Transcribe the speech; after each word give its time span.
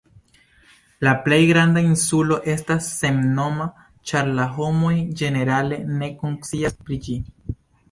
La 1.07 1.11
plej 1.27 1.37
granda 1.49 1.83
insulo 1.87 2.37
estas 2.53 2.87
sennoma, 2.95 3.69
ĉar 4.13 4.33
la 4.41 4.49
homoj 4.57 4.97
ĝenerale 5.23 5.81
ne 6.01 6.13
konscias 6.25 6.83
pri 6.91 7.03
ĝi. 7.09 7.23